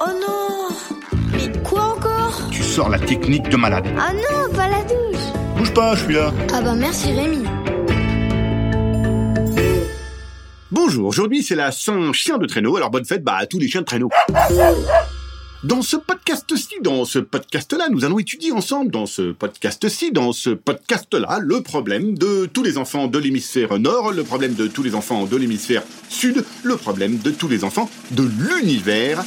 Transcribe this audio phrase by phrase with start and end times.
[0.00, 0.68] Oh non
[1.32, 2.40] Mais quoi encore?
[2.50, 3.86] Tu sors la technique de malade.
[3.96, 5.22] Ah non, pas la douche
[5.56, 6.32] Bouge pas, je suis là.
[6.52, 7.44] Ah bah merci Rémi
[10.72, 13.82] Bonjour, aujourd'hui c'est la Saint-Chien de traîneau, alors bonne fête bah, à tous les chiens
[13.82, 14.10] de traîneau.
[15.64, 20.50] Dans ce podcast-ci, dans ce podcast-là, nous allons étudier ensemble, dans ce podcast-ci, dans ce
[20.50, 24.94] podcast-là, le problème de tous les enfants de l'hémisphère nord, le problème de tous les
[24.94, 29.24] enfants de l'hémisphère sud, le problème de tous les enfants de l'univers.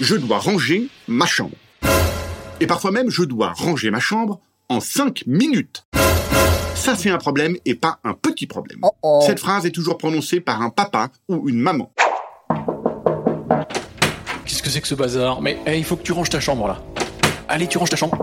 [0.00, 1.56] Je dois ranger ma chambre.
[2.60, 4.40] Et parfois même, je dois ranger ma chambre
[4.70, 5.84] en 5 minutes.
[6.74, 8.80] Ça, c'est un problème et pas un petit problème.
[9.26, 11.92] Cette phrase est toujours prononcée par un papa ou une maman.
[14.52, 16.68] Qu'est-ce que c'est que ce bazar Mais eh, il faut que tu ranges ta chambre
[16.68, 16.84] là.
[17.48, 18.22] Allez, tu ranges ta chambre.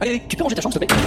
[0.00, 1.02] Allez, allez, tu peux ranger ta chambre s'il te plaît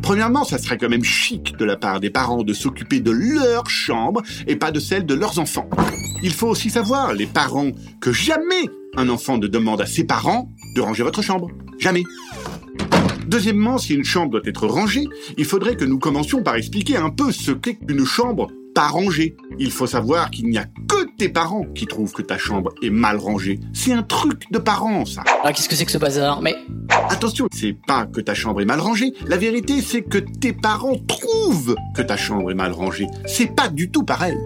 [0.00, 3.68] Premièrement, ça serait quand même chic de la part des parents de s'occuper de leur
[3.68, 5.68] chambre et pas de celle de leurs enfants.
[6.22, 10.48] Il faut aussi savoir, les parents, que jamais un enfant ne demande à ses parents
[10.76, 11.48] de ranger votre chambre.
[11.80, 12.04] Jamais.
[13.26, 17.10] Deuxièmement, si une chambre doit être rangée, il faudrait que nous commencions par expliquer un
[17.10, 19.36] peu ce qu'est une chambre pas rangée.
[19.58, 22.90] Il faut savoir qu'il n'y a que tes parents qui trouvent que ta chambre est
[22.90, 23.58] mal rangée.
[23.72, 25.22] C'est un truc de parents, ça.
[25.42, 26.42] Ah, qu'est-ce que c'est que ce bazar?
[26.42, 26.54] Mais
[27.08, 29.12] Attention, c'est pas que ta chambre est mal rangée.
[29.26, 33.06] La vérité, c'est que tes parents trouvent que ta chambre est mal rangée.
[33.26, 34.36] C'est pas du tout pareil.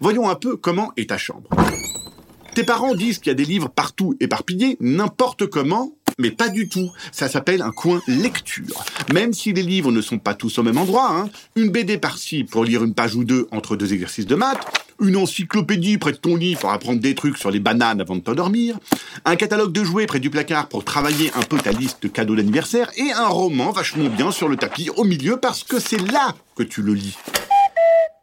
[0.00, 1.48] Voyons un peu comment est ta chambre.
[2.54, 6.68] Tes parents disent qu'il y a des livres partout éparpillés, n'importe comment, mais pas du
[6.68, 6.90] tout.
[7.12, 8.84] Ça s'appelle un coin lecture.
[9.12, 11.30] Même si les livres ne sont pas tous au même endroit, hein.
[11.56, 14.66] une BD par-ci pour lire une page ou deux entre deux exercices de maths,
[15.00, 18.20] une encyclopédie près de ton lit pour apprendre des trucs sur les bananes avant de
[18.20, 18.78] t'endormir,
[19.24, 22.34] un catalogue de jouets près du placard pour travailler un peu ta liste de cadeaux
[22.34, 26.34] d'anniversaire, et un roman vachement bien sur le tapis au milieu parce que c'est là
[26.56, 27.16] que tu le lis.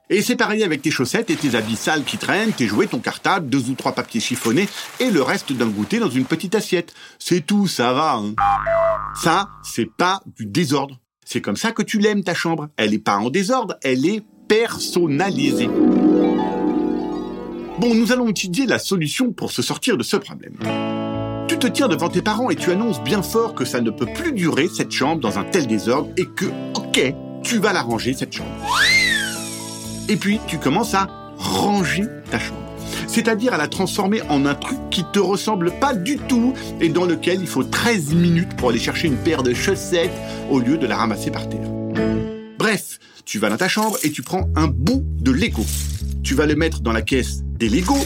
[0.10, 3.00] Et c'est pareil avec tes chaussettes et tes habits sales qui traînent, tes jouets, ton
[3.00, 6.94] cartable, deux ou trois papiers chiffonnés et le reste d'un goûter dans une petite assiette.
[7.18, 8.16] C'est tout, ça va.
[8.16, 8.36] Hein.
[9.20, 11.00] Ça, c'est pas du désordre.
[11.26, 12.70] C'est comme ça que tu l'aimes ta chambre.
[12.78, 15.70] Elle est pas en désordre, elle est personnalisée.
[17.80, 20.54] Bon, nous allons étudier la solution pour se sortir de ce problème.
[21.48, 24.08] Tu te tiens devant tes parents et tu annonces bien fort que ça ne peut
[24.14, 26.46] plus durer cette chambre dans un tel désordre et que,
[26.76, 27.14] ok,
[27.44, 28.52] tu vas la ranger cette chambre.
[30.08, 31.08] Et puis, tu commences à
[31.38, 32.62] ranger ta chambre.
[33.08, 37.06] C'est-à-dire à la transformer en un truc qui te ressemble pas du tout et dans
[37.06, 40.12] lequel il faut 13 minutes pour aller chercher une paire de chaussettes
[40.50, 41.68] au lieu de la ramasser par terre.
[42.60, 45.66] Bref, tu vas dans ta chambre et tu prends un bout de Lego.
[46.24, 47.98] Tu vas le mettre dans la caisse des Lego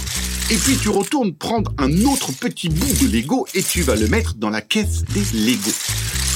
[0.51, 4.07] et puis tu retournes prendre un autre petit bout de Lego et tu vas le
[4.07, 5.71] mettre dans la caisse des Lego.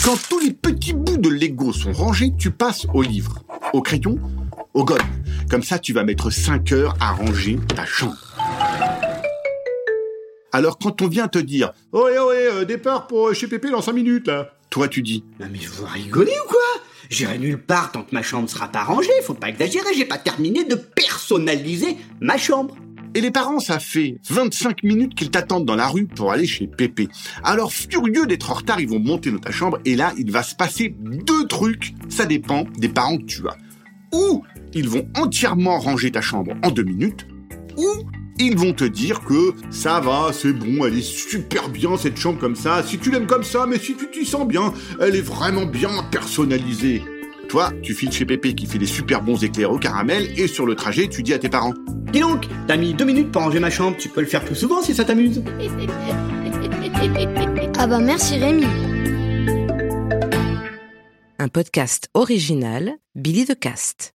[0.03, 3.39] Quand tous les petits bouts de Lego sont rangés, tu passes au livre,
[3.71, 4.19] au crayon,
[4.73, 4.97] au gomme.
[5.53, 8.17] Comme ça, tu vas mettre 5 heures à ranger ta chambre.
[10.51, 13.93] Alors quand on vient te dire «Oh, oh, euh, départ pour chez Pépé dans 5
[13.93, 16.81] minutes, là!» Toi, tu dis Non mais vous rigolez ou quoi?
[17.11, 20.17] J'irai nulle part tant que ma chambre sera pas rangée, faut pas exagérer, j'ai pas
[20.17, 22.75] terminé de personnaliser ma chambre.
[23.13, 26.65] Et les parents, ça fait 25 minutes qu'ils t'attendent dans la rue pour aller chez
[26.65, 27.09] Pépé.
[27.43, 30.41] Alors, furieux d'être en retard, ils vont monter dans ta chambre et là, il va
[30.41, 31.93] se passer deux trucs.
[32.09, 33.55] Ça dépend des parents que tu as.
[34.13, 37.27] Ou ils vont entièrement ranger ta chambre en deux minutes,
[37.77, 37.87] ou
[38.39, 42.39] ils vont te dire que ça va, c'est bon, elle est super bien cette chambre
[42.39, 45.21] comme ça, si tu l'aimes comme ça, mais si tu t'y sens bien, elle est
[45.21, 47.01] vraiment bien personnalisée.
[47.49, 50.65] Toi, tu files chez Pépé qui fait des super bons éclairs au caramel et sur
[50.65, 51.73] le trajet, tu dis à tes parents
[52.11, 54.55] Dis donc, t'as mis deux minutes pour ranger ma chambre, tu peux le faire plus
[54.55, 55.43] souvent si ça t'amuse.
[57.75, 58.63] Ah bah merci Rémi
[61.37, 64.11] Un podcast original, Billy the Cast.